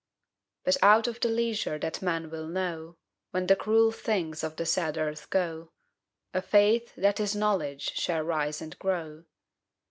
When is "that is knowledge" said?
6.95-7.93